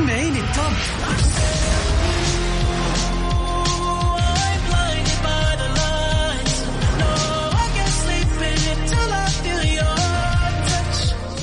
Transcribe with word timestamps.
سمعيني 0.00 0.40
التوب 0.40 1.80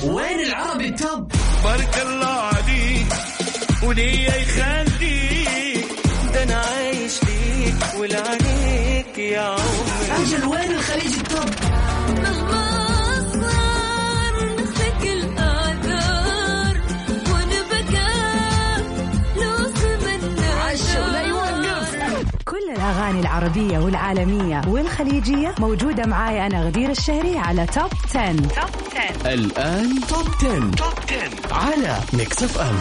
وين 0.04 0.40
العربي 0.40 0.88
التوب 0.88 1.32
بارك 1.64 1.98
الله 2.02 2.26
عليك 2.26 3.06
وليا 3.82 4.34
يخليك 4.36 5.84
ده 6.34 6.42
أنا 6.42 6.54
عايش 6.56 7.12
ليك 7.24 7.74
ولعنيك 7.98 9.18
يا 9.18 9.40
عمري 9.40 10.22
أجل 10.22 10.44
وين 10.46 10.70
الخليج؟ 10.72 11.07
العربية 23.48 23.78
والعالمية 23.78 24.60
والخليجية. 24.68 25.54
موجودة 25.58 26.06
معاي 26.06 26.46
أنا 26.46 26.62
غدير 26.64 26.90
الشهري 26.90 27.38
على 27.38 27.66
Top 27.66 27.90
10. 28.14 28.36
Top 28.36 28.48
10 29.22 29.34
الآن 29.34 30.00
Top 30.08 30.26
10. 30.38 30.70
Top 30.70 30.92
10 31.50 31.54
على 31.54 32.00
Mix 32.12 32.42
FM 32.42 32.76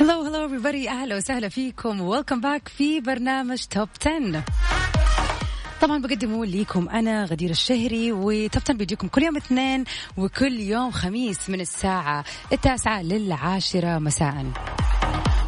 hello 0.00 0.22
hello 0.22 0.48
everybody. 0.48 0.88
أهلا 0.88 1.16
وسهلا 1.16 1.48
فيكم. 1.48 2.00
welcome 2.00 2.40
back 2.40 2.68
في 2.68 3.00
برنامج 3.00 3.64
Top 3.70 3.88
10 4.06 4.44
طبعا 5.84 5.98
بقدمه 5.98 6.46
ليكم 6.46 6.88
أنا 6.88 7.24
غدير 7.24 7.50
الشهري 7.50 8.12
10 8.12 8.72
بيجيكم 8.74 9.08
كل 9.08 9.22
يوم 9.22 9.36
اثنين 9.36 9.84
وكل 10.16 10.60
يوم 10.60 10.90
خميس 10.90 11.50
من 11.50 11.60
الساعة 11.60 12.24
التاسعة 12.52 13.02
للعاشرة 13.02 13.98
مساء. 13.98 14.46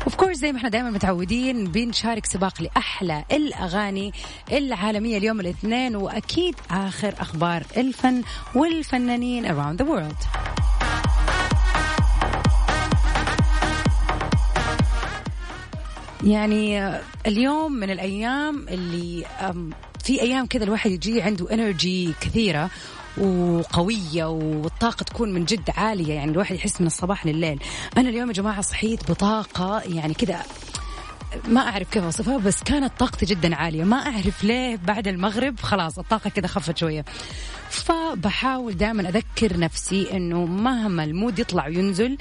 اوف 0.05 0.15
كورس 0.15 0.37
زي 0.37 0.53
ما 0.53 0.59
إحنا 0.59 0.69
دائما 0.69 0.91
متعودين 0.91 1.65
بنشارك 1.65 2.27
سباق 2.27 2.63
لأحلى 2.63 3.25
الأغاني 3.33 4.13
العالمية 4.53 5.19
اليوم 5.19 5.41
الاثنين 5.41 5.97
وأكيد 5.97 6.55
آخر 6.71 7.15
أخبار 7.19 7.63
الفن 7.77 8.23
والفنانين 8.55 9.47
around 9.47 9.79
the 9.79 9.87
world. 9.87 10.27
يعني 16.25 16.83
آه، 16.83 17.01
اليوم 17.27 17.73
من 17.73 17.91
الأيام 17.91 18.69
اللي 18.69 19.25
في 20.07 20.21
أيام 20.21 20.47
كذا 20.47 20.65
الواحد 20.65 20.91
يجي 20.91 21.23
عنده 21.23 21.55
energy 21.55 22.15
كثيرة 22.21 22.71
وقوية 23.19 24.25
والطاقة 24.25 25.05
تكون 25.05 25.33
من 25.33 25.45
جد 25.45 25.71
عالية 25.77 26.15
يعني 26.15 26.31
الواحد 26.31 26.55
يحس 26.55 26.81
من 26.81 26.87
الصباح 26.87 27.27
لليل. 27.27 27.63
أنا 27.97 28.09
اليوم 28.09 28.29
يا 28.29 28.33
جماعة 28.33 28.61
صحيت 28.61 29.11
بطاقة 29.11 29.81
يعني 29.81 30.15
كذا 30.15 30.43
ما 31.49 31.61
أعرف 31.61 31.91
كيف 31.91 32.05
أوصفها 32.05 32.39
بس 32.39 32.63
كانت 32.63 32.93
طاقتي 32.99 33.27
جدا 33.27 33.57
عالية. 33.57 33.85
ما 33.85 33.97
أعرف 33.97 34.45
ليه 34.45 34.77
بعد 34.77 35.09
المغرب 35.09 35.61
خلاص 35.61 35.99
الطاقة 35.99 36.31
كذا 36.31 36.47
خفت 36.47 36.79
شوية. 36.79 37.05
فبحاول 37.71 38.77
دائما 38.77 39.09
أذكر 39.09 39.59
نفسي 39.59 40.17
أنه 40.17 40.45
مهما 40.45 41.05
ال 41.05 41.12
mood 41.12 41.39
يطلع 41.39 41.67
وينزل 41.67 42.19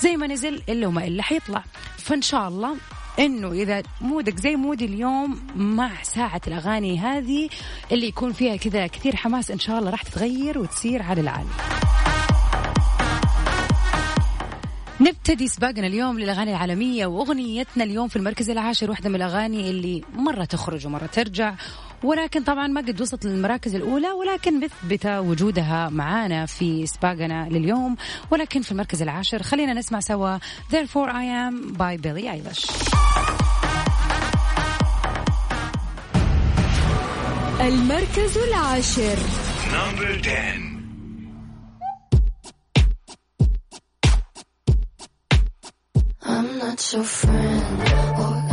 زي 0.00 0.16
ما 0.16 0.26
نزل 0.26 0.62
إلا 0.68 0.86
وما 0.86 1.06
إلا 1.06 1.22
حيطلع. 1.22 1.64
فإن 1.98 2.22
شاء 2.22 2.48
الله 2.48 2.76
إنه 3.18 3.52
إذا 3.52 3.82
مودك 4.00 4.38
زي 4.38 4.56
مودي 4.56 4.84
اليوم 4.84 5.40
مع 5.56 6.02
ساعة 6.02 6.40
الأغاني 6.46 6.98
هذه 6.98 7.48
اللي 7.92 8.06
يكون 8.06 8.32
فيها 8.32 8.56
كذا 8.56 8.86
كثير 8.86 9.16
حماس 9.16 9.50
إن 9.50 9.58
شاء 9.58 9.78
الله 9.78 9.90
راح 9.90 10.02
تتغير 10.02 10.58
وتصير 10.58 11.02
على 11.02 11.20
العالي 11.20 11.50
نبتدي 15.00 15.48
سباقنا 15.48 15.86
اليوم 15.86 16.18
للأغاني 16.20 16.50
العالمية 16.50 17.06
وأغنيتنا 17.06 17.84
اليوم 17.84 18.08
في 18.08 18.16
المركز 18.16 18.50
العاشر 18.50 18.90
واحدة 18.90 19.08
من 19.08 19.14
الأغاني 19.14 19.70
اللي 19.70 20.02
مرة 20.14 20.44
تخرج 20.44 20.86
ومرة 20.86 21.06
ترجع. 21.06 21.54
ولكن 22.02 22.42
طبعا 22.44 22.66
ما 22.66 22.80
قد 22.80 23.00
وصلت 23.00 23.24
للمراكز 23.26 23.74
الأولى 23.74 24.08
ولكن 24.12 24.60
مثبت 24.60 25.06
وجودها 25.06 25.88
معانا 25.88 26.46
في 26.46 26.86
سباقنا 26.86 27.48
لليوم. 27.50 27.96
ولكن 28.30 28.62
في 28.62 28.72
المركز 28.72 29.02
العاشر 29.02 29.42
خلينا 29.42 29.72
نسمع 29.74 30.00
سوا 30.00 30.38
Therefore 30.72 31.08
I 31.08 31.24
Am 31.24 31.72
by 31.76 31.96
Billie 32.06 32.28
Eilish. 32.28 32.70
المركز 37.60 38.38
العاشر. 38.38 39.16
نمبر 39.72 40.20
10 40.22 40.74
I'm 46.22 46.58
not 46.58 46.92
your 46.92 47.04
friend. 47.04 47.82
or 48.18 48.43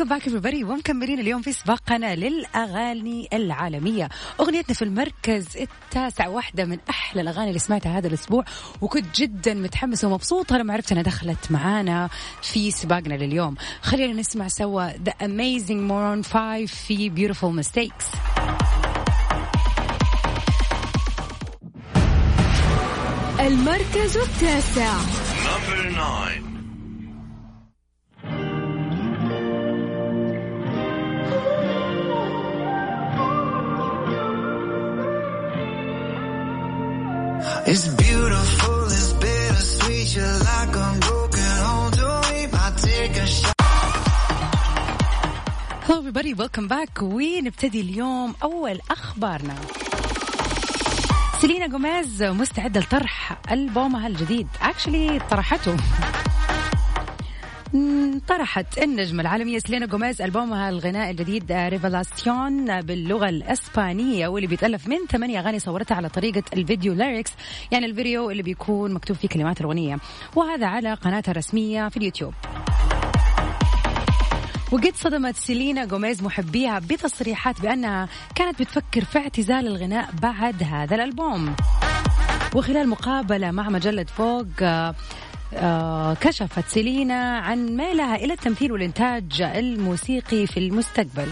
ويلكم 0.00 0.08
باك 0.08 0.28
everybody. 0.28 0.64
ومكملين 0.64 1.18
اليوم 1.18 1.42
في 1.42 1.52
سباقنا 1.52 2.14
للأغاني 2.14 3.28
العالمية. 3.32 4.08
أغنيتنا 4.40 4.74
في 4.74 4.82
المركز 4.82 5.46
التاسع 5.56 6.28
واحدة 6.28 6.64
من 6.64 6.78
أحلى 6.90 7.20
الأغاني 7.20 7.48
اللي 7.48 7.58
سمعتها 7.58 7.98
هذا 7.98 8.06
الأسبوع. 8.08 8.44
وكنت 8.80 9.20
جدا 9.20 9.54
متحمسه 9.54 10.08
ومبسوطة 10.08 10.58
لما 10.58 10.72
عرفت 10.72 10.92
انها 10.92 11.02
دخلت 11.02 11.50
معانا 11.52 12.08
في 12.42 12.70
سباقنا 12.70 13.14
لليوم. 13.14 13.54
خلينا 13.82 14.12
نسمع 14.12 14.48
سوا 14.48 14.92
The 14.92 15.12
Amazing 15.22 15.90
Moron 15.90 16.32
5 16.32 16.66
في 16.66 17.10
Beautiful 17.10 17.64
Mistakes. 17.64 18.16
المركز 23.40 24.16
التاسع. 24.16 24.92
نمبر 25.44 25.90
9 25.90 26.43
Hello 45.94 46.02
everybody. 46.02 46.34
Welcome 46.34 46.68
back. 46.68 47.02
ونبتدي 47.02 47.80
اليوم 47.80 48.34
أول 48.42 48.80
أخبارنا. 48.90 49.54
سيلينا 51.40 51.66
جوميز 51.66 52.22
مستعدة 52.22 52.80
لطرح 52.80 53.40
ألبومها 53.50 54.06
الجديد. 54.06 54.48
actually 54.62 55.20
طرحته. 55.30 55.76
طرحت 58.28 58.78
النجمة 58.78 59.22
العالمية 59.22 59.58
سيلينا 59.58 59.86
جوميز 59.86 60.22
ألبومها 60.22 60.68
الغنائي 60.68 61.10
الجديد 61.10 61.52
Revelación 61.52 62.80
باللغة 62.80 63.28
الإسبانية 63.28 64.28
واللي 64.28 64.46
بيتألف 64.46 64.88
من 64.88 64.98
ثمانية 65.10 65.40
أغاني 65.40 65.58
صورتها 65.58 65.94
على 65.94 66.08
طريقة 66.08 66.42
ال 66.52 66.59
video 66.59 66.94
lyrics 66.94 67.32
يعني 67.70 67.86
الفيديو 67.86 68.30
اللي 68.30 68.42
بيكون 68.42 68.94
مكتوب 68.94 69.16
فيه 69.16 69.28
كلمات 69.28 69.60
الأغنية. 69.60 69.98
وهذا 70.36 70.66
على 70.66 70.94
قناتها 70.94 71.32
الرسمية 71.32 71.88
في 71.88 71.96
اليوتيوب. 71.96 72.34
وقد 74.74 74.96
صدمت 74.96 75.36
سيلينا 75.36 75.84
جوميز 75.84 76.22
محبيها 76.22 76.78
بتصريحات 76.78 77.60
بأنها 77.60 78.08
كانت 78.34 78.62
بتفكر 78.62 79.04
في 79.04 79.18
اعتزال 79.18 79.66
الغناء 79.66 80.08
بعد 80.22 80.62
هذا 80.62 80.94
الألبوم. 80.94 81.56
وخلال 82.54 82.88
مقابلة 82.88 83.50
مع 83.50 83.68
مجلة 83.68 84.04
فوق 84.04 84.46
آه، 84.62 84.94
آه، 85.54 86.14
كشفت 86.14 86.68
سيلينا 86.68 87.38
عن 87.38 87.76
ميلها 87.76 88.16
إلى 88.16 88.32
التمثيل 88.32 88.72
والإنتاج 88.72 89.42
الموسيقي 89.42 90.46
في 90.46 90.56
المستقبل. 90.56 91.28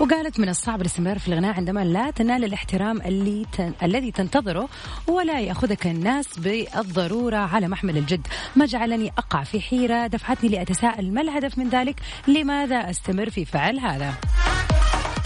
وقالت 0.00 0.40
من 0.40 0.48
الصعب 0.48 0.80
الاستمرار 0.80 1.18
في 1.18 1.28
الغناء 1.28 1.54
عندما 1.54 1.84
لا 1.84 2.10
تنال 2.10 2.44
الاحترام 2.44 3.00
اللي 3.00 3.46
تن... 3.52 3.72
الذي 3.82 4.10
تنتظره 4.10 4.68
ولا 5.08 5.40
يأخذك 5.40 5.86
الناس 5.86 6.38
بالضرورة 6.38 7.36
على 7.36 7.68
محمل 7.68 7.98
الجد، 7.98 8.26
ما 8.56 8.66
جعلني 8.66 9.12
أقع 9.18 9.42
في 9.42 9.60
حيرة 9.60 10.06
دفعتني 10.06 10.50
لأتساءل 10.50 11.14
ما 11.14 11.20
الهدف 11.20 11.58
من 11.58 11.68
ذلك؟ 11.68 12.00
لماذا 12.28 12.90
أستمر 12.90 13.30
في 13.30 13.44
فعل 13.44 13.78
هذا؟ 13.78 14.14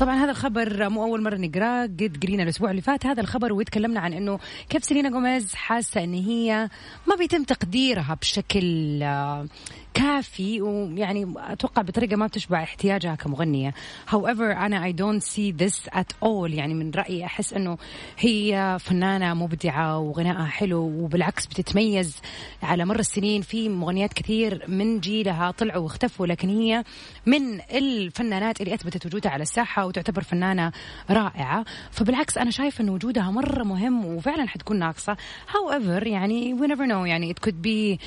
طبعا 0.00 0.14
هذا 0.14 0.30
الخبر 0.30 0.88
مو 0.88 1.02
أول 1.04 1.22
مرة 1.22 1.36
نقرأه 1.36 1.82
قد 1.82 2.18
قرينا 2.22 2.42
الأسبوع 2.42 2.70
اللي 2.70 2.82
فات 2.82 3.06
هذا 3.06 3.20
الخبر 3.20 3.52
وتكلمنا 3.52 4.00
عن 4.00 4.12
إنه 4.12 4.38
كيف 4.68 4.84
سيلينا 4.84 5.10
جوميز 5.10 5.54
حاسة 5.54 6.04
إن 6.04 6.14
هي 6.14 6.68
ما 7.06 7.16
بيتم 7.16 7.44
تقديرها 7.44 8.14
بشكل 8.14 9.00
آه، 9.02 9.46
كافي 9.94 10.62
ويعني 10.62 11.34
أتوقع 11.36 11.82
بطريقة 11.82 12.16
ما 12.16 12.26
بتشبع 12.26 12.62
احتياجها 12.62 13.14
كمغنية. 13.14 13.74
However 14.10 14.40
أنا 14.40 14.90
I 14.90 14.94
don't 14.94 15.22
see 15.24 15.52
this 15.62 15.98
at 15.98 16.12
all. 16.24 16.50
يعني 16.50 16.74
من 16.74 16.90
رأيي 16.90 17.24
أحس 17.24 17.52
إنه 17.52 17.78
هي 18.18 18.76
فنانة 18.80 19.34
مبدعة 19.34 19.98
وغنائها 19.98 20.44
حلو 20.44 20.80
وبالعكس 20.80 21.46
بتتميز 21.46 22.16
على 22.62 22.84
مر 22.84 22.98
السنين. 22.98 23.42
في 23.42 23.68
مغنيات 23.68 24.12
كثير 24.12 24.64
من 24.68 25.00
جيلها 25.00 25.50
طلعوا 25.50 25.82
واختفوا 25.82 26.26
لكن 26.26 26.48
هي 26.48 26.84
من 27.26 27.60
الفنانات 27.60 28.60
اللي 28.60 28.74
أثبتت 28.74 29.06
وجودها 29.06 29.32
على 29.32 29.42
الساحة 29.42 29.86
وتعتبر 29.86 30.22
فنانة 30.22 30.72
رائعة. 31.10 31.64
فبالعكس 31.90 32.38
أنا 32.38 32.50
شايفة 32.50 32.84
إن 32.84 32.88
وجودها 32.88 33.30
مرة 33.30 33.64
مهم 33.64 34.04
وفعلا 34.04 34.48
حتكون 34.48 34.78
ناقصة. 34.78 35.16
However 35.48 36.06
يعني 36.06 36.56
we 36.58 36.66
never 36.70 36.86
know. 36.86 37.06
يعني 37.06 37.34
could 37.46 37.62
be 37.66 37.98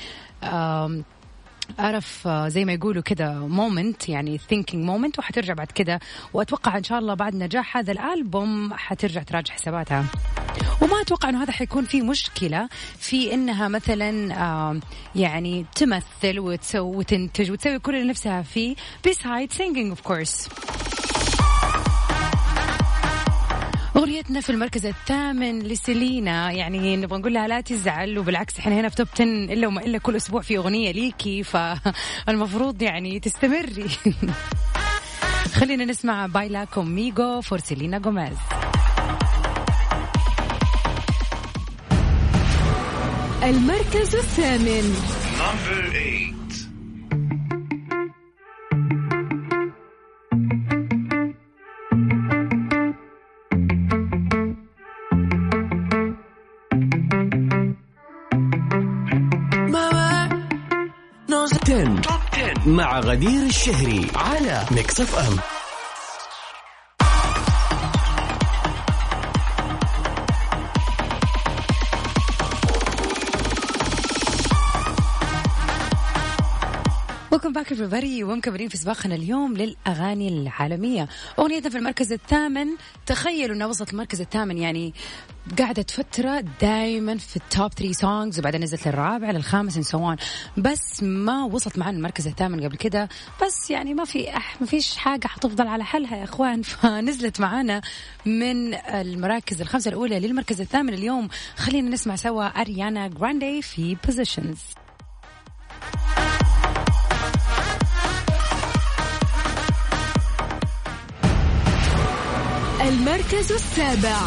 um, 0.42 1.04
أعرف 1.80 2.28
آه، 2.28 2.48
زي 2.48 2.64
ما 2.64 2.72
يقولوا 2.72 3.02
كذا 3.02 3.32
moment 3.32 4.08
يعني 4.08 4.38
thinking 4.38 4.84
moment 4.84 5.18
وحترجع 5.18 5.54
بعد 5.54 5.66
كذا 5.66 5.98
وأتوقع 6.32 6.78
إن 6.78 6.84
شاء 6.84 6.98
الله 6.98 7.14
بعد 7.14 7.34
نجاح 7.34 7.76
هذا 7.76 7.92
الألبوم 7.92 8.74
حترجع 8.74 9.22
تراجع 9.22 9.54
حساباتها. 9.54 10.04
وما 10.82 11.00
أتوقع 11.00 11.28
إنه 11.28 11.42
هذا 11.42 11.52
حيكون 11.52 11.84
في 11.84 12.02
مشكلة 12.02 12.68
في 12.98 13.34
إنها 13.34 13.68
مثلا 13.68 14.80
يعني 15.14 15.66
تمثل 15.74 16.38
وتسوي 16.38 16.96
وتنتج 16.96 17.50
وتسوي 17.50 17.78
كل 17.78 17.94
اللي 17.94 18.08
نفسها 18.08 18.42
فيه 18.42 18.76
beside 19.04 19.52
singing 19.52 19.88
of 19.88 20.00
course 20.00 20.48
أغنيتنا 23.96 24.40
في 24.40 24.50
المركز 24.50 24.86
الثامن 24.86 25.58
لسيلينا. 25.62 26.50
يعني 26.52 26.96
نبغى 26.96 27.18
نقول 27.18 27.34
لها 27.34 27.48
لا 27.48 27.60
تزعل 27.60 28.18
وبالعكس 28.18 28.58
إحنا 28.58 28.80
هنا 28.80 28.88
في 28.88 28.96
Top 28.96 29.06
10 29.14 29.24
إلا 29.24 29.66
وما 29.66 29.80
إلا 29.80 29.98
كل 29.98 30.16
أسبوع 30.16 30.40
في 30.40 30.56
أغنية 30.56 30.92
ليكي. 30.92 31.42
فالمفروض 31.42 32.82
يعني 32.82 33.20
تستمري. 33.20 33.86
خلينا 35.60 35.84
نسمع 35.84 36.26
Baila 36.26 36.64
Conmigo 36.64 37.40
for 37.40 37.58
سيلينا 37.58 37.98
جوميز 37.98 38.36
المركز 43.42 44.14
الثامن. 44.14 44.96
مع 62.66 63.00
غدير 63.00 63.42
الشهري 63.42 64.06
على 64.14 64.64
ميكس 64.70 65.00
اف 65.00 65.14
ام 65.18 65.36
welcome 77.34 77.52
back 77.52 77.74
everybody. 77.74 78.22
ومكملين 78.22 78.68
في 78.68 78.76
سباقنا 78.76 79.14
اليوم 79.14 79.56
للأغاني 79.56 80.28
العالمية. 80.28 81.08
أغنيتنا 81.38 81.70
في 81.70 81.78
المركز 81.78 82.12
الثامن. 82.12 82.66
تخيلوا 83.06 83.56
إنها 83.56 83.66
وصلت 83.66 83.92
المركز 83.92 84.20
الثامن 84.20 84.58
يعني 84.58 84.94
قعدت 85.58 85.90
فترة 85.90 86.44
دائما 86.60 87.18
في 87.18 87.36
ال 87.36 87.45
top 87.45 87.72
3 87.72 87.92
songs 87.92 88.38
وبعدين 88.38 88.62
نزلت 88.62 88.88
للرابع 88.88 89.30
للخامس 89.30 89.78
so 89.78 89.97
on 89.97 90.16
بس 90.56 91.02
ما 91.02 91.44
وصلت 91.44 91.78
معنا 91.78 91.96
المركز 91.96 92.26
الثامن 92.26 92.64
قبل 92.64 92.76
كده. 92.76 93.08
بس 93.42 93.70
يعني 93.70 93.94
ما 93.94 94.04
في 94.04 94.36
أح 94.36 94.60
ما 94.60 94.66
فيش 94.66 94.96
حاجة 94.96 95.26
حتفضل 95.26 95.66
على 95.68 95.84
حالها 95.84 96.16
يا 96.16 96.24
إخوان. 96.24 96.62
فنزلت 96.72 97.40
معانا 97.40 97.82
من 98.26 98.74
المراكز 98.74 99.60
الخمسة 99.60 99.88
الأولى 99.88 100.20
للمركز 100.20 100.60
الثامن 100.60 100.94
اليوم. 100.94 101.28
خلينا 101.56 101.90
نسمع 101.90 102.16
سوا 102.16 102.44
أريانا 102.44 103.08
جراندي 103.08 103.62
في 103.62 103.96
Positions 104.06 104.58
المركز 113.08 113.52
السابع. 113.52 114.18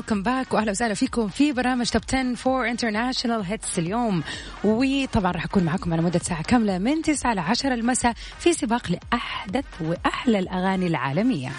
welcome 0.00 0.22
back 0.22 0.54
وأهلا 0.54 0.70
وسهلا 0.70 0.94
فيكم 0.94 1.28
في 1.28 1.52
برنامج 1.52 1.88
Top 1.90 2.02
10 2.08 2.34
for 2.34 2.68
international 2.68 3.42
hits 3.42 3.78
اليوم. 3.78 4.22
وطبعا 4.64 5.32
راح 5.32 5.44
أكون 5.44 5.62
معكم 5.62 5.92
على 5.92 6.02
مدة 6.02 6.18
ساعة 6.18 6.42
كاملة 6.42 6.78
من 6.78 7.02
9 7.02 7.34
ل 7.34 7.38
10 7.38 7.74
المساء 7.74 8.14
في 8.38 8.52
سباق 8.52 8.90
لأحدث 8.90 9.64
وأحلى 9.80 10.38
الأغاني 10.38 10.86
العالمية. 10.86 11.52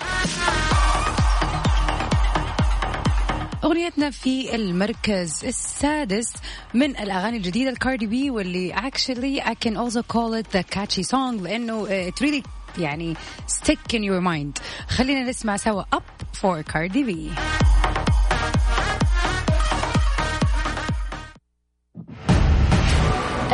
أغنيتنا 3.64 4.10
في 4.10 4.56
المركز 4.56 5.46
السادس 5.46 6.34
من 6.74 6.98
الأغاني 6.98 7.38
الجديدة 7.38 7.70
الكاردي 7.70 8.08
بي 8.08 8.30
واللي 8.30 8.76
actually 8.76 9.42
I 9.42 9.54
can 9.54 9.78
also 9.78 10.02
call 10.02 10.34
it 10.34 10.52
the 10.58 10.64
catchy 10.76 11.04
song 11.04 11.42
لأنه 11.42 12.10
it 12.10 12.22
really 12.22 12.44
يعني 12.78 13.16
stick 13.48 13.94
in 13.94 14.04
your 14.04 14.22
mind. 14.22 14.62
خلينا 14.88 15.30
نسمع 15.30 15.58
سوا 15.58 15.84
up 15.96 16.40
for 16.42 16.64
Cardi 16.64 17.04
B. 17.04 17.32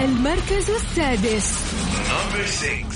المركز 0.08 0.70
السادس 0.70 1.48
Number 2.08 2.46
six. 2.64 2.88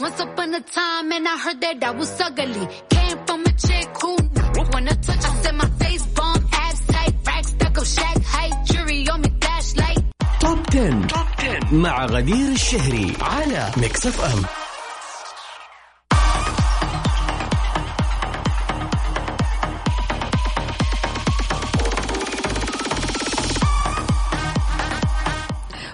Once 0.00 0.18
upon 0.20 0.54
a 0.54 0.60
time, 0.60 1.12
and 1.12 1.28
I 1.28 1.36
heard 1.44 1.60
that 1.60 1.84
I 1.84 1.90
was 1.90 2.20
ugly. 2.20 2.66
Came 2.88 3.18
from 3.26 3.40
a 3.42 3.52
chick 3.52 3.88
who 4.02 4.16
wanna 4.72 4.94
touch. 5.06 5.24
I 5.30 5.32
said 5.42 5.54
my 5.54 5.68
face 5.80 6.06
bomb, 6.16 6.42
abs 6.52 6.80
tight, 6.86 7.14
rack 7.26 7.44
stuck 7.44 7.78
up, 7.78 7.84
shack 7.84 8.18
height, 8.34 8.54
jury 8.66 9.06
on 9.12 9.20
me, 9.20 9.30
flashlight. 9.42 9.98
توب 10.40 10.62
10 10.70 11.06
Top 11.08 11.26
10. 11.36 11.74
مع 11.74 12.06
غدير 12.06 12.48
الشهري 12.52 13.12
على 13.20 13.70
ميكس 13.76 14.06
اف 14.06 14.20
ام 14.20 14.42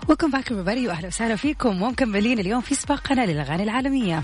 welcome 0.08 0.30
back 0.30 0.48
everybody. 0.48 0.88
واهلا 0.88 1.06
وسهلا 1.06 1.36
فيكم. 1.36 1.82
ومكملين 1.82 2.38
اليوم 2.38 2.60
في 2.60 2.74
سباقنا 2.74 3.26
للأغاني 3.26 3.62
العالمية. 3.62 4.22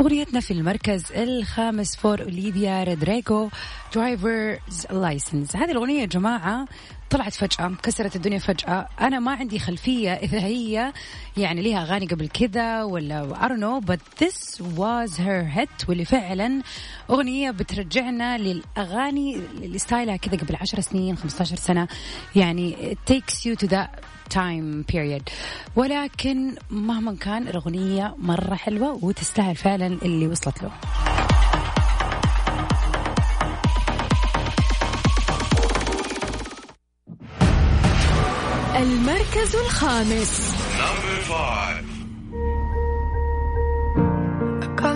أغنيتنا 0.00 0.40
في 0.40 0.50
المركز 0.50 1.12
الخامس 1.12 1.96
for 1.96 2.22
أوليفيا 2.22 2.84
رودريجو 2.84 3.48
drivers 3.94 4.86
license 4.90 5.56
هذه 5.56 5.70
الأغنية 5.70 6.00
يا 6.00 6.06
جماعة 6.06 6.66
طلعت 7.10 7.34
فجأة 7.34 7.72
كسرت 7.82 8.16
الدنيا 8.16 8.38
فجأة. 8.38 8.88
أنا 9.00 9.18
ما 9.18 9.32
عندي 9.32 9.58
خلفية 9.58 10.12
إذا 10.12 10.38
هي 10.38 10.92
يعني 11.36 11.62
ليها 11.62 11.82
أغاني 11.82 12.06
قبل 12.06 12.28
كذا 12.28 12.82
ولا 12.82 13.48
no 13.58 13.86
but 13.86 14.24
this 14.24 14.60
was 14.60 15.16
her 15.16 15.44
hit 15.58 15.88
واللي 15.88 16.04
فعلا 16.04 16.62
أغنية 17.10 17.50
بترجعنا 17.50 18.38
للأغاني 18.38 19.36
اللي 19.36 19.78
ستايلها 19.78 20.16
كذا 20.16 20.36
قبل 20.36 20.56
10 20.56 20.80
سنين 20.80 21.16
15 21.16 21.56
سنة. 21.56 21.88
يعني 22.36 22.94
it 22.94 23.12
takes 23.12 23.34
you 23.34 23.66
to 23.66 23.68
that 23.68 23.88
time 24.34 24.84
period. 24.92 25.22
ولكن 25.76 26.54
مهما 26.70 27.14
كان 27.14 27.48
الأغنية 27.48 28.14
مرة 28.18 28.54
حلوة 28.54 29.04
وتستاهل 29.04 29.56
فعلا 29.56 29.86
اللي 29.86 30.26
وصلت 30.26 30.62
له. 30.62 30.70
المركز 38.76 39.56
الخامس. 39.56 40.54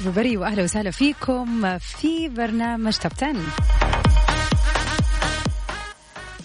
back 0.00 0.14
everybody 0.14 0.36
وأهلا 0.36 0.62
وسهلا 0.62 0.90
فيكم 0.90 1.78
في 1.78 2.28
برنامج 2.28 2.92
top 2.92 3.12
10 3.22 3.36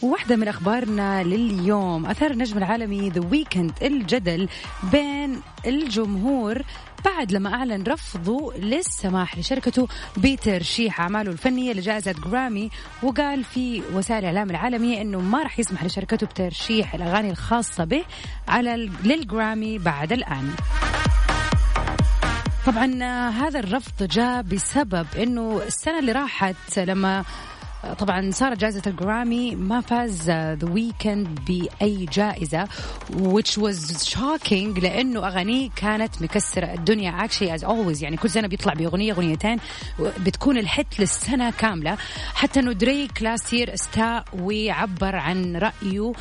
واحدة 0.01 0.35
من 0.35 0.47
أخبارنا 0.47 1.23
لليوم 1.23 2.05
أثار 2.05 2.31
النجم 2.31 2.57
العالمي 2.57 3.09
ذا 3.09 3.21
ويكند 3.31 3.71
الجدل 3.81 4.49
بين 4.91 5.41
الجمهور 5.65 6.61
بعد 7.05 7.31
لما 7.31 7.53
أعلن 7.53 7.83
رفضه 7.83 8.53
للسماح 8.53 9.37
لشركته 9.37 9.87
بترشيح 10.17 11.01
أعماله 11.01 11.31
الفنية 11.31 11.73
لجائزة 11.73 12.11
جرامي 12.11 12.69
وقال 13.03 13.43
في 13.43 13.81
وسائل 13.93 14.19
الإعلام 14.19 14.49
العالمية 14.49 15.01
أنه 15.01 15.19
ما 15.21 15.43
راح 15.43 15.59
يسمح 15.59 15.83
لشركته 15.83 16.27
بترشيح 16.27 16.95
الأغاني 16.95 17.29
الخاصة 17.31 17.83
به 17.83 18.03
على 18.47 18.89
للجرامي 19.03 19.77
بعد 19.77 20.11
الآن. 20.11 20.55
طبعا 22.65 23.03
آه، 23.03 23.29
هذا 23.29 23.59
الرفض 23.59 24.03
جاء 24.03 24.41
بسبب 24.41 25.07
إنه 25.17 25.61
السنة 25.67 25.99
اللي 25.99 26.11
راحت 26.11 26.79
لما 26.79 27.23
آه، 27.83 27.93
طبعا 27.93 28.31
صارت 28.31 28.57
جائزة 28.57 28.81
الجرامي 28.87 29.55
ما 29.55 29.81
فاز 29.81 30.21
ذا 30.29 30.57
ويكند 30.63 31.39
بأي 31.47 32.05
جائزة 32.13 32.67
which 33.11 33.57
was 33.57 34.07
shocking 34.13 34.79
لأنه 34.83 35.27
أغانيه 35.27 35.69
كانت 35.75 36.21
مكسرة 36.21 36.73
الدنيا. 36.73 37.27
Actually 37.27 37.59
as 37.59 37.63
always 37.63 38.03
يعني 38.03 38.17
كل 38.17 38.29
سنة 38.29 38.47
بيطلع 38.47 38.73
بأغنية 38.73 39.13
أغنيتين 39.13 39.57
بتكون 39.99 40.57
ال 40.57 40.68
hit 40.68 40.99
للسنة 40.99 41.51
كاملة. 41.51 41.97
حتى 42.35 42.59
أنه 42.59 42.71
دريك 42.71 43.23
last 43.23 43.53
year 43.53 43.73
استاء 43.73 44.25
وعبر 44.33 45.15
عن 45.15 45.55
رأيه 45.55 46.13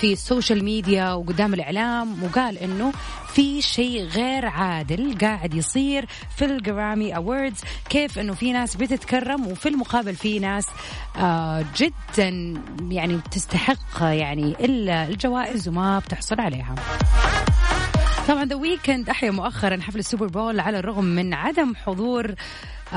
في 0.00 0.12
السوشيال 0.12 0.64
ميديا 0.64 1.12
وقدام 1.12 1.54
الإعلام 1.54 2.22
وقال 2.22 2.58
أنه 2.58 2.92
في 3.34 3.62
شيء 3.62 4.02
غير 4.04 4.46
عادل 4.46 5.18
قاعد 5.20 5.54
يصير 5.54 6.06
في 6.36 6.44
الجرامي 6.44 7.16
awards 7.16 7.60
كيف 7.88 8.18
أنه 8.18 8.34
في 8.34 8.52
ناس 8.52 8.76
بتتكرم 8.76 9.46
وفي 9.46 9.68
المقابل 9.68 10.14
في 10.14 10.38
ناس 10.38 10.66
آه 11.16 11.64
جدا 11.76 12.54
يعني 12.90 13.20
تستحق 13.30 14.02
يعني 14.02 14.54
إلا 14.60 15.08
الجوائز 15.08 15.68
وما 15.68 15.98
بتحصل 15.98 16.40
عليها. 16.40 16.74
طبعا 18.28 18.44
ذا 18.44 18.56
ويكند 18.56 19.08
احيا 19.08 19.30
مؤخرا 19.30 19.80
حفل 19.80 19.98
السوبر 19.98 20.26
بول 20.26 20.60
على 20.60 20.78
الرغم 20.78 21.04
من 21.04 21.34
عدم 21.34 21.74
حضور 21.74 22.34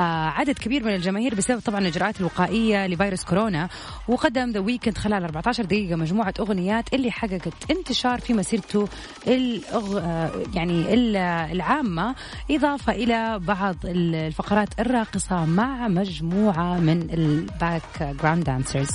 عدد 0.04 0.58
كبير 0.60 0.84
من 0.86 0.96
الجماهير 0.96 1.36
بسبب 1.36 1.60
طبعا 1.60 1.80
الإجراءات 1.80 2.20
الوقائية 2.20 2.88
لفيروس 2.88 3.24
كورونا 3.24 3.70
وقدم 4.08 4.50
ذا 4.52 4.60
ويكند 4.60 4.98
خلال 4.98 5.24
14 5.24 5.66
دقيقة 5.66 5.96
مجموعة 5.96 6.34
أغنيات 6.40 6.94
اللي 6.94 7.12
حققت 7.12 7.72
انتشار 7.72 8.20
في 8.20 8.34
مسيرته 8.34 8.88
الأغ... 9.28 9.98
يعني 10.54 10.94
ال- 10.94 11.16
العامة 11.52 12.16
إضافة 12.52 12.94
إلى 12.94 13.40
بعض 13.40 13.76
ال- 13.86 14.16
الفقرات 14.16 14.70
الراقصة 14.80 15.46
مع 15.46 15.88
مجموعة 15.88 16.80
من 16.80 17.08
ال 17.14 18.16
background 18.22 18.44
dancers 18.44 18.90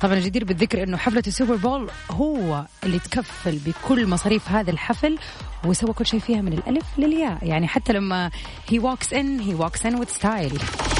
طبعا 0.00 0.14
الجدير 0.14 0.44
بالذكر 0.44 0.82
إنه 0.82 0.96
حفلة 0.96 1.22
السوبر 1.26 1.56
بول 1.56 1.90
هو 2.10 2.64
اللي 2.84 2.98
تكفل 2.98 3.58
بكل 3.66 4.06
مصاريف 4.06 4.48
هذا 4.48 4.70
الحفل 4.70 5.18
وسوى 5.64 5.92
كل 5.92 6.06
شيء 6.06 6.20
فيها 6.20 6.40
من 6.40 6.52
الألف 6.52 6.84
للياء. 6.98 7.38
يعني 7.42 7.68
حتى 7.68 7.92
لما 7.92 8.30
he 8.68 8.80
walks 8.80 9.08
in 9.10 9.42
he 9.42 9.60
walks 9.62 9.90
in 9.90 10.00
with 10.00 10.10
style. 10.20 10.97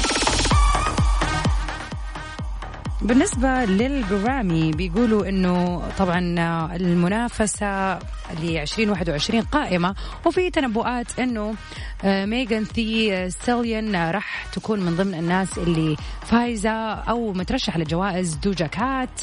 بالنسبة 3.01 3.65
للجرامي 3.65 4.71
بيقولوا 4.71 5.29
إنه 5.29 5.83
طبعا 5.97 6.19
المنافسة 6.75 7.95
ل 8.43 8.57
2021 8.57 9.41
قائمة 9.41 9.95
وفي 10.25 10.49
تنبؤات 10.49 11.19
إنه 11.19 11.55
آه، 12.03 12.25
ميغان 12.25 12.63
ثي 12.63 13.29
ستيليون 13.29 13.95
راح 14.11 14.45
تكون 14.53 14.79
من 14.79 14.95
ضمن 14.95 15.13
الناس 15.13 15.57
اللي 15.57 15.95
فايزة 16.21 16.93
أو 16.93 17.33
مترشحة 17.33 17.79
لجوائز 17.79 18.33
دوجا 18.35 18.67
كات 18.67 19.21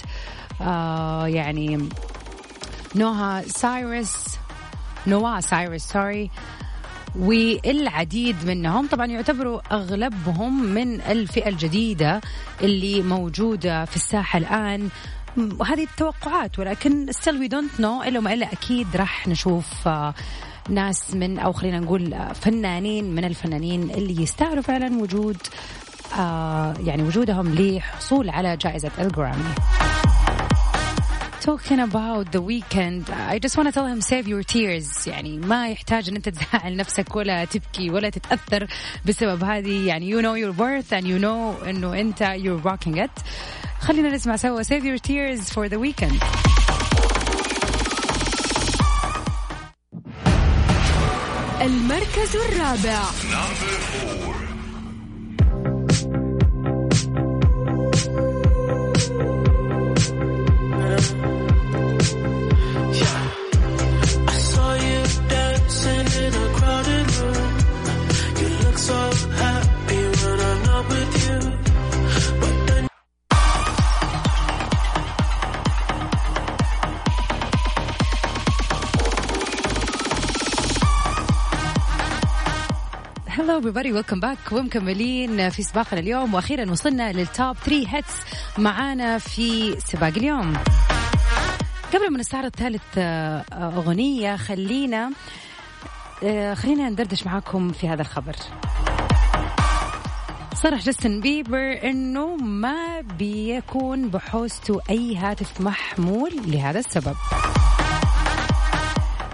آه 0.60 1.26
يعني 1.26 1.88
نوها 2.94 3.42
سايرس 3.46 4.38
نوا 5.06 5.40
سايرس 5.40 5.82
sorry. 5.92 6.30
والعديد 7.18 8.36
منهم. 8.46 8.86
طبعا 8.86 9.06
يعتبروا 9.06 9.60
أغلبهم 9.74 10.62
من 10.64 11.00
الفئة 11.00 11.48
الجديدة 11.48 12.20
اللي 12.62 13.02
موجودة 13.02 13.84
في 13.84 13.96
الساحة 13.96 14.38
الآن. 14.38 14.88
م- 15.36 15.56
وهذه 15.60 15.82
التوقعات 15.84 16.58
ولكن 16.58 17.06
still 17.12 17.34
we 17.44 17.48
don't 17.48 17.80
know 17.80 18.06
إلا 18.06 18.18
وما 18.18 18.32
إلا 18.34 18.52
أكيد 18.52 18.86
راح 18.96 19.28
نشوف 19.28 19.88
آه، 19.88 20.14
ناس 20.68 21.14
من 21.14 21.38
أو 21.38 21.52
خلينا 21.52 21.80
نقول 21.80 22.14
آه، 22.14 22.32
فنانين 22.32 23.14
من 23.14 23.24
الفنانين 23.24 23.82
اللي 23.90 24.22
يستاهلوا 24.22 24.62
فعلا 24.62 25.02
وجود 25.02 25.36
آه، 26.18 26.74
يعني 26.84 27.02
وجودهم 27.02 27.54
لحصول 27.54 28.30
على 28.30 28.56
جائزة 28.56 28.90
الجرامي. 28.98 29.54
talking 31.45 31.79
about 31.79 32.31
the 32.31 32.41
weekend 32.41 33.09
I 33.09 33.39
just 33.39 33.57
want 33.57 33.67
to 33.69 33.73
tell 33.77 33.87
him 33.87 34.01
save 34.01 34.27
your 34.27 34.43
tears 34.43 35.07
يعني 35.07 35.37
ما 35.37 35.69
يحتاج 35.69 36.09
ان 36.09 36.15
انت 36.15 36.29
تزعل 36.29 36.75
نفسك 36.75 37.15
ولا 37.15 37.45
تبكي 37.45 37.89
ولا 37.89 38.09
تتاثر 38.09 38.67
بسبب 39.05 39.43
هذه 39.43 39.87
يعني 39.87 40.11
you 40.15 40.21
know 40.21 40.35
your 40.35 40.53
worth 40.59 40.91
and 40.97 41.05
you 41.05 41.19
know 41.19 41.67
انه 41.67 41.99
انت 41.99 42.23
you're 42.23 42.69
rocking 42.71 42.97
it 43.05 43.21
خلينا 43.79 44.09
نسمع 44.09 44.35
سوا 44.35 44.63
save 44.63 44.83
your 44.83 44.97
tears 44.97 45.49
for 45.53 45.69
the 45.69 45.77
weekend 45.77 46.23
المركز 51.61 52.35
الرابع 52.35 53.01
Hello 83.56 83.68
everybody 83.68 83.92
welcome 83.92 84.20
back. 84.20 84.52
ومكملين 84.52 85.50
في 85.50 85.62
سباقنا 85.62 86.00
اليوم. 86.00 86.34
وأخيرا 86.34 86.70
وصلنا 86.70 87.12
لل 87.12 87.30
top 87.30 87.56
3 87.56 87.86
hits 87.88 88.12
معانا 88.58 89.18
في 89.18 89.80
سباق 89.80 90.12
اليوم. 90.16 90.56
قبل 91.94 92.12
ما 92.12 92.18
نستعرض 92.18 92.56
ثالث 92.56 92.82
آه، 92.98 93.44
أغنية 93.52 94.36
خلينا 94.36 95.10
آه، 96.24 96.54
خلينا 96.54 96.88
ندردش 96.88 97.26
معاكم 97.26 97.72
في 97.72 97.88
هذا 97.88 98.02
الخبر. 98.02 98.36
صرح 100.54 100.80
جاستن 100.80 101.20
بيبر 101.20 101.80
إنه 101.84 102.36
ما 102.36 103.00
بيكون 103.00 104.08
بحوزته 104.08 104.80
أي 104.90 105.16
هاتف 105.16 105.60
محمول 105.60 106.32
لهذا 106.46 106.78
السبب. 106.78 107.16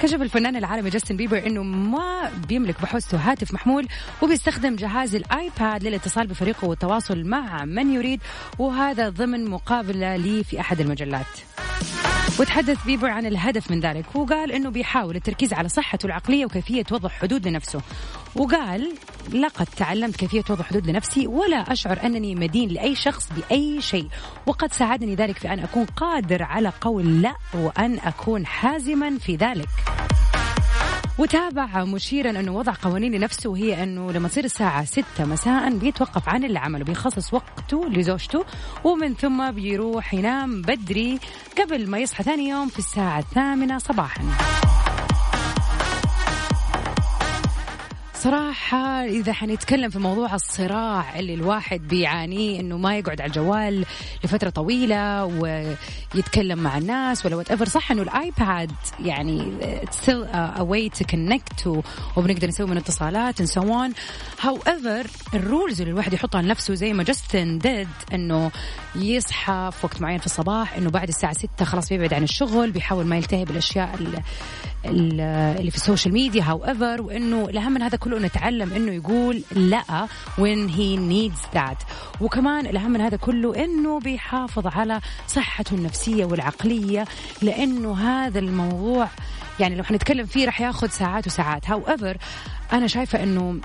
كشف 0.03 0.23
الفنان 0.23 0.57
العالمي 0.57 0.91
جاستن 0.91 1.17
بيبر 1.17 1.47
إنه 1.47 1.63
ما 1.63 2.31
بيملك 2.49 2.83
بحوزته 2.83 3.19
هاتف 3.19 3.55
محمول 3.55 3.89
وبيستخدم 4.23 4.77
جهاز 4.77 5.15
الآيباد 5.15 5.85
للاتصال 5.85 6.27
بفريقه 6.27 6.69
والتواصل 6.69 7.25
مع 7.25 7.65
من 7.65 7.95
يريد 7.95 8.21
وهذا 8.59 9.09
ضمن 9.09 9.51
مقابلة 9.51 10.17
لي 10.17 10.45
في 10.45 10.61
أحد 10.61 10.81
المجلات. 10.81 11.27
وتحدث 12.41 12.85
بيبر 12.85 13.11
عن 13.11 13.27
الهدف 13.27 13.71
من 13.71 13.81
ذلك 13.81 14.17
وقال 14.17 14.53
إنه 14.53 14.71
بيحاول 14.71 15.17
التركيز 15.17 15.53
على 15.53 15.69
صحته 15.69 16.07
العقلية 16.07 16.47
وكيفية 16.47 16.85
وضع 16.91 17.09
حدود 17.09 17.49
لنفسه. 17.49 17.81
وقال 18.37 18.95
لقد 19.33 19.67
تعلمت 19.77 20.17
كيفية 20.17 20.45
وضع 20.51 20.65
حدود 20.65 20.87
لنفسي 20.87 21.27
ولا 21.27 21.73
أشعر 21.73 21.99
أنني 22.05 22.35
مدين 22.35 22.69
لأي 22.69 22.95
شخص 22.95 23.29
بأي 23.33 23.81
شيء. 23.81 24.09
وقد 24.47 24.73
ساعدني 24.73 25.15
ذلك 25.15 25.39
في 25.39 25.53
أن 25.53 25.59
أكون 25.59 25.85
قادر 25.85 26.43
على 26.43 26.73
قول 26.81 27.23
لا 27.23 27.35
وأن 27.55 27.99
أكون 27.99 28.47
حازما 28.47 29.19
في 29.19 29.37
ذلك. 29.37 29.69
وتابع 31.19 31.85
مشيرا 31.85 32.31
انه 32.31 32.53
وضع 32.53 32.73
قوانين 32.83 33.13
لنفسه 33.15 33.51
وهي 33.51 33.83
انه 33.83 34.13
لما 34.13 34.29
تصير 34.29 34.45
الساعة 34.45 34.85
6 34.85 35.05
مساء 35.25 35.79
بيتوقف 35.79 36.29
عن 36.29 36.45
العمل 36.45 36.83
وبيخصص 36.83 37.35
وقته 37.35 37.89
لزوجته 37.89 38.45
ومن 38.85 39.15
ثم 39.15 39.51
بيروح 39.51 40.15
ينام 40.15 40.63
بدري 40.63 41.19
قبل 41.59 41.91
ما 41.91 41.99
يصحى 41.99 42.25
ثاني 42.25 42.49
يوم 42.49 42.69
في 42.69 42.79
الساعة 42.79 43.19
الثامنة 43.19 43.79
صباحا. 43.79 44.23
صراحة 48.27 49.05
إذا 49.05 49.33
حنتكلم 49.33 49.91
في 49.91 49.99
موضوع 49.99 50.35
الصراع 50.35 51.19
اللي 51.19 51.35
الواحد 51.35 51.89
بيعانيه 51.89 52.61
إنه 52.61 52.79
ما 52.79 52.99
يقعد 52.99 53.21
على 53.21 53.29
الجوال 53.29 53.85
لفترة 54.25 54.51
طويلة 54.51 55.25
ويتكلم 55.25 56.59
مع 56.59 56.79
الناس 56.79 57.27
ولا 57.27 57.37
وات 57.37 57.69
صح 57.69 57.91
إنه 57.93 58.03
الآيباد 58.03 58.73
يعني 59.01 59.53
still 60.05 60.25
a 60.57 60.63
way 60.63 60.99
to 60.99 61.05
connect 61.13 61.67
وبنقدر 62.17 62.49
نسوي 62.49 62.67
من 62.67 62.77
اتصالات 62.77 63.43
and 63.43 63.47
so 63.47 63.61
on. 63.63 63.93
However 64.43 65.07
ال 65.35 65.42
rules 65.42 65.81
اللي 65.81 65.91
الواحد 65.93 66.13
يحطها 66.13 66.43
لنفسه 66.43 66.75
زي 66.75 66.93
ما 66.93 67.03
جاستن 67.03 67.59
did 67.59 67.89
إنه 68.15 68.51
يصحى 68.97 69.71
في 69.73 69.87
وقت 69.87 70.01
معين 70.03 70.19
في 70.19 70.27
الصباح 70.27 70.77
إنه 70.77 70.91
بعد 70.91 71.09
الساعة 71.09 71.33
6 71.33 71.65
خلاص 71.65 71.89
بيبعد 71.89 72.15
عن 72.15 72.23
الشغل 72.23 72.71
بيحاول 72.71 73.07
ما 73.07 73.17
يلتهي 73.17 73.45
بالأشياء 73.45 73.95
ال- 74.01 74.19
ال- 74.85 75.21
اللي 75.61 75.71
في 75.71 75.77
السوشيال 75.77 76.15
ميديا 76.15 76.43
however 76.43 77.03
وإنه 77.03 77.45
الأهم 77.49 77.73
من 77.73 77.83
هذا 77.83 77.97
كله 77.97 78.12
نتعلم 78.19 78.73
إنه 78.73 78.93
يقول 78.93 79.43
لا 79.53 80.07
when 80.37 80.69
he 80.69 80.97
needs 80.97 81.57
that. 81.59 81.87
وكمان 82.21 82.67
الأهم 82.67 82.91
من 82.91 83.01
هذا 83.01 83.17
كله 83.17 83.65
إنه 83.65 84.01
بيحافظ 84.01 84.67
على 84.67 85.01
صحته 85.27 85.75
النفسية 85.75 86.25
والعقلية 86.25 87.05
لأنه 87.43 87.95
هذا 87.99 88.39
الموضوع 88.39 89.09
يعني 89.61 89.75
لو 89.75 89.85
حنتكلم 89.85 90.27
فيه 90.27 90.47
راح 90.47 90.61
ياخذ 90.61 90.89
ساعات 90.89 91.27
وساعات. 91.27 91.71
how 91.71 91.83
أنا 92.73 92.87
شايفة 92.87 93.23
إنه 93.23 93.61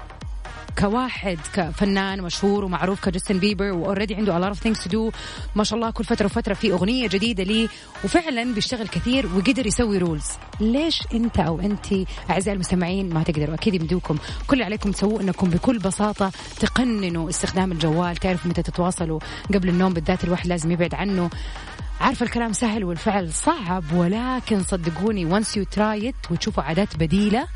كواحد 0.80 1.38
كفنان 1.54 2.22
مشهور 2.22 2.66
ومعروف 2.66 3.06
كجاستن 3.06 3.40
بيبر 3.40 3.72
و 3.72 3.77
already 3.77 4.16
عنده 4.16 4.40
a 4.40 4.44
lot 4.44 4.58
of 4.58 4.60
things 4.60 4.84
to 4.84 4.90
do. 4.90 5.16
ما 5.56 5.64
شاء 5.64 5.80
الله 5.80 5.92
كل 5.92 6.04
فترة 6.04 6.26
وفترة 6.26 6.54
في 6.54 6.72
أغنية 6.72 7.08
جديدة 7.08 7.44
ليه 7.44 7.68
وفعلا 8.04 8.54
بيشتغل 8.54 8.88
كثير 8.88 9.30
وقدر 9.36 9.68
يسوي 9.68 9.98
rules 9.98 10.26
ليش 10.60 11.04
أنت 11.14 11.40
أو 11.40 11.60
أنت 11.60 11.86
أعزائي 12.30 12.56
المستمعين 12.56 13.14
ما 13.14 13.24
تقدروا؟ 13.24 13.56
أكيد 13.56 13.74
يمدوكم. 13.74 14.18
كل 14.48 14.54
اللي 14.54 14.66
عليكم 14.66 14.92
تسووه 14.92 15.22
إنكم 15.22 15.50
بكل 15.50 15.80
بساطة 15.80 16.32
تقننوا 16.60 17.30
استخدام 17.30 17.72
الجوال 17.72 18.16
تعرفوا 18.16 18.50
متى 18.50 18.62
تتواصلوا. 18.62 19.20
قبل 19.54 19.70
النوم 19.70 19.94
بالذات 19.94 20.24
الواحد 20.24 20.48
لازم 20.48 20.72
يبعد 20.72 20.94
عنه. 20.94 21.30
عارفة 22.02 22.26
الكلام 22.26 22.54
سهل 22.54 22.84
والفعل 22.84 23.34
صعب 23.34 23.84
ولكن 23.94 24.64
صدقوني 24.64 25.42
you 25.44 25.66
try 25.76 26.12
it 26.12 26.32
وتشوفوا 26.32 26.64
عادات 26.64 26.98
بديلة 26.98 27.48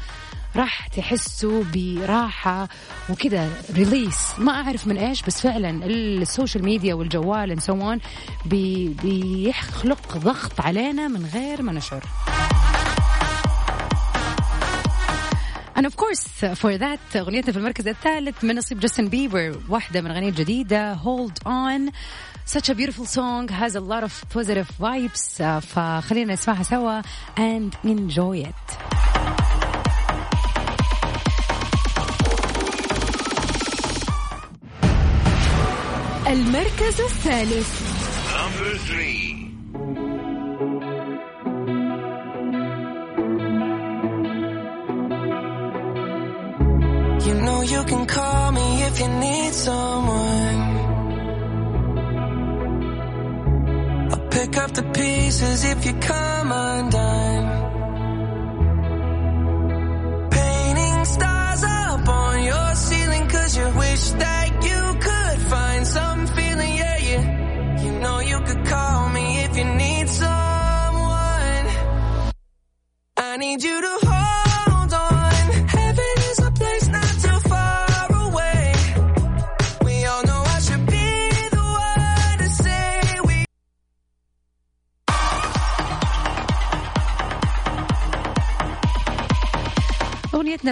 راح 0.56 0.88
تحسوا 0.88 1.64
براحة 1.74 2.70
وكذا 3.10 3.50
release 3.74 4.40
ما 4.40 4.52
أعرف 4.52 4.88
من 4.88 4.98
إيش 4.98 5.22
بس 5.22 5.42
فعلا 5.42 5.86
السوشيال 5.86 6.66
ميديا 6.66 6.94
والجوال 6.94 7.52
بيخلق 8.46 10.18
ضغط 10.18 10.62
علينا 10.62 11.08
من 11.08 11.26
غير 11.34 11.62
ما 11.62 11.72
نشعر. 11.72 12.04
And 15.82 15.88
of 15.88 15.98
course 15.98 16.24
for 16.62 16.78
that 16.78 17.00
أغنيتنا 17.16 17.52
في 17.52 17.58
المركز 17.60 17.88
الثالث 17.88 18.44
من 18.44 18.56
نصيب 18.56 18.80
جاستن 18.80 19.08
بيبر 19.08 19.58
واحدة 19.70 20.02
من 20.02 20.12
أغنية 20.12 20.30
الجديدة 20.30 20.96
Hold 20.96 21.34
On. 21.46 21.92
Such 22.46 22.70
a 22.70 22.76
beautiful 22.76 23.06
song 23.06 23.48
has 23.48 23.76
a 23.76 23.80
lot 23.80 24.04
of 24.04 24.24
positive 24.30 24.68
vibes 24.80 25.42
آه، 25.42 25.60
فخلينا 25.60 26.34
نسمعها 26.34 26.64
سوا 26.64 27.02
and 27.38 27.74
enjoy 27.84 28.46
it. 28.46 28.78
المركز 36.28 37.02
الثالث. 37.02 37.82
You 47.82 47.88
can 47.88 48.06
call 48.06 48.52
me 48.52 48.84
if 48.84 49.00
you 49.00 49.08
need 49.08 49.54
someone. 49.56 50.60
I'll 54.12 54.28
pick 54.30 54.56
up 54.56 54.72
the 54.76 54.84
pieces 54.84 55.64
if 55.64 55.84
you 55.88 55.94
come 55.94 56.52
undone. 56.52 57.21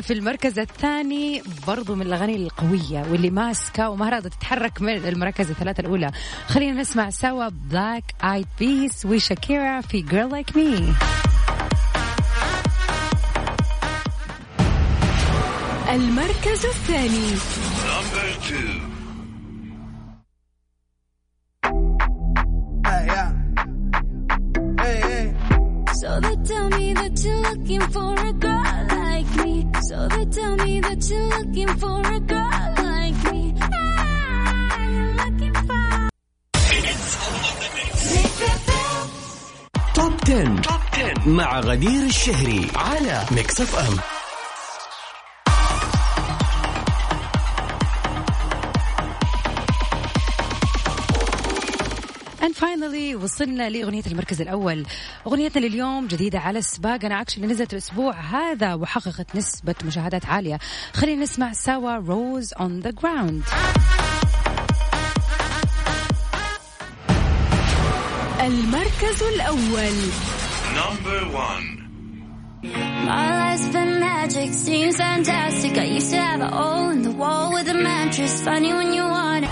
في 0.01 0.13
المركز 0.13 0.59
الثاني 0.59 1.41
برضو 1.67 1.95
من 1.95 2.01
الأغاني 2.01 2.35
القوية 2.35 3.05
واللي 3.11 3.29
ماسكة 3.29 3.89
وما 3.89 4.09
راضية 4.09 4.29
تتحرك 4.29 4.81
من 4.81 4.89
المراكز 4.89 5.49
الثلاثة 5.49 5.81
الأولى 5.81 6.11
خلينا 6.47 6.81
نسمع 6.81 7.09
سوا 7.09 7.49
بلاك 7.49 8.03
آيد 8.23 8.47
بيس 8.59 9.05
وشاكيرا 9.05 9.81
في 9.81 10.03
Girl 10.03 10.31
Like 10.33 10.53
Me 10.55 10.81
المركز 15.89 16.65
الثاني 16.65 17.35
Number 17.89 18.29
two. 18.47 18.89
So 26.01 26.19
they 26.21 26.35
tell 26.49 26.69
me 26.69 26.93
that 26.93 27.21
you're 27.23 27.41
looking 27.41 27.81
for 27.93 28.13
a. 28.27 28.38
So 29.89 30.07
they 30.07 30.25
tell 30.25 30.55
me 30.55 30.79
that 30.81 31.01
you're 31.09 31.29
looking 31.35 31.67
for 31.81 31.99
a 32.17 32.19
girl 32.19 32.73
like 32.77 33.17
me. 33.31 33.55
Ah, 33.57 34.85
you're 34.85 35.13
looking 35.21 35.55
for. 35.67 36.09
توب 39.93 40.13
10. 40.25 40.61
توب 40.61 40.81
10 40.91 41.27
مع 41.27 41.59
غدير 41.59 42.05
الشهري 42.05 42.67
على 42.75 43.25
ميكس 43.31 43.61
اف 43.61 43.75
ام 43.75 44.18
Finally 52.79 53.15
وصلنا 53.23 53.69
لأغنية 53.69 54.03
المركز 54.07 54.41
الأول 54.41 54.85
أغنيتنا 55.27 55.65
لليوم 55.65 56.07
جديدة 56.07 56.39
على 56.39 56.59
السباق 56.59 57.05
أنا 57.05 57.21
أكشلي 57.21 57.47
نزلت 57.47 57.73
الأسبوع 57.73 58.13
هذا 58.13 58.73
وحققت 58.73 59.35
نسبة 59.35 59.75
مشاهدات 59.85 60.25
عالية 60.25 60.59
خلينا 60.93 61.23
نسمع 61.23 61.53
سوا 61.53 61.95
روز 61.95 62.53
on 62.53 62.85
the 62.85 62.91
ground 62.91 63.43
المركز 68.41 69.23
الأول 69.33 69.95
Number 70.75 71.19
one. 71.47 71.65
My 73.09 73.25
life's 73.41 73.67
been 73.69 73.99
magic, 73.99 74.53
seems 74.53 74.97
fantastic. 74.97 75.77
I 75.77 75.85
used 75.97 76.11
to 76.11 76.17
have 76.17 76.41
a 76.41 76.47
hole 76.47 76.89
in 76.89 77.01
the 77.01 77.11
wall 77.11 77.53
with 77.53 77.67
a 77.69 77.73
mattress. 77.73 78.41
Funny 78.43 78.71
when 78.71 78.93
you 78.93 79.03
want 79.03 79.45
it. 79.45 79.48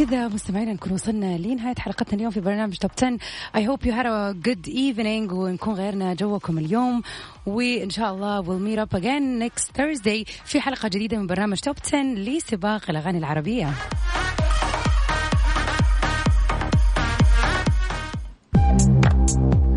وبكذا 0.00 0.28
مستمعينا 0.28 0.72
نكون 0.72 0.92
وصلنا 0.92 1.38
لنهاية 1.38 1.74
حلقتنا 1.78 2.14
اليوم 2.14 2.30
في 2.30 2.40
برنامج 2.40 2.76
توب 2.76 2.90
10 2.98 3.16
I 3.56 3.60
hope 3.60 3.84
you 3.84 3.92
had 3.92 4.06
a 4.06 4.48
good 4.48 4.68
evening 4.68 5.32
ونكون 5.32 5.74
غيرنا 5.74 6.14
جوكم 6.14 6.58
اليوم. 6.58 7.02
وإن 7.46 7.90
شاء 7.90 8.14
الله 8.14 8.42
we'll 8.42 8.62
meet 8.62 8.78
up 8.84 9.00
again 9.00 9.48
next 9.48 9.64
Thursday 9.64 10.24
في 10.44 10.60
حلقة 10.60 10.88
جديدة 10.88 11.18
من 11.18 11.26
برنامج 11.26 11.58
توب 11.58 11.76
10 11.84 12.02
لسباق 12.02 12.90
الأغاني 12.90 13.18
العربية. 13.18 13.72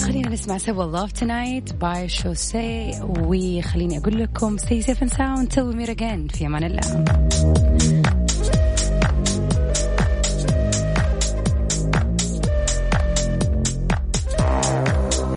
خلينا 0.01 0.29
نسمع 0.29 0.57
سوا 0.57 1.05
Love 1.05 1.11
Tonight 1.11 1.71
by 1.71 2.07
Chaussee 2.21 3.01
وخليني 3.01 3.97
أقول 3.97 4.19
لكم 4.19 4.57
stay 4.57 4.81
safe 4.81 5.01
and 5.01 5.11
sound 5.11 5.51
till 5.51 5.65
we 5.71 5.75
meet 5.75 5.89
again. 5.89 6.37
في 6.37 6.45
أمان 6.45 6.63
الله. 6.63 8.00